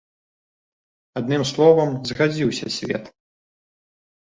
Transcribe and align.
Адным 1.21 1.43
словам, 1.51 1.89
згадзіўся 2.13 2.67
свет. 2.79 3.03